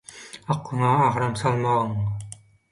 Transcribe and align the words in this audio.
aklyňa 0.53 0.91
agram 1.07 1.33
salmagyň 1.41 1.93